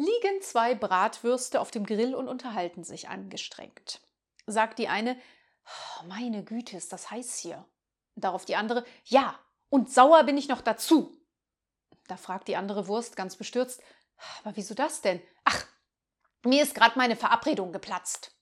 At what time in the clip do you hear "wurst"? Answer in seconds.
12.88-13.14